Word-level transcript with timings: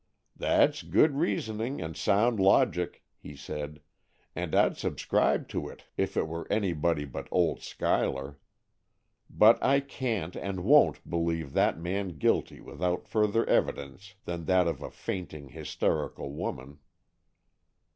"That's 0.35 0.81
good 0.81 1.15
reasoning 1.15 1.79
and 1.79 1.95
sound 1.95 2.39
logic," 2.39 3.03
he 3.19 3.35
said; 3.35 3.81
"and 4.35 4.55
I'd 4.55 4.75
subscribe 4.75 5.47
to 5.49 5.69
it 5.69 5.83
if 5.95 6.17
it 6.17 6.27
were 6.27 6.51
anybody 6.51 7.05
but 7.05 7.27
old 7.29 7.61
Schuyler. 7.61 8.39
But 9.29 9.61
I 9.63 9.79
can't 9.79 10.35
and 10.35 10.63
won't 10.63 11.07
believe 11.07 11.53
that 11.53 11.77
man 11.77 12.17
guilty 12.17 12.59
without 12.59 13.07
further 13.07 13.45
evidence 13.45 14.15
than 14.25 14.45
that 14.45 14.67
of 14.67 14.81
a 14.81 14.89
fainting, 14.89 15.49
hysterical 15.49 16.31
woman." 16.33 16.79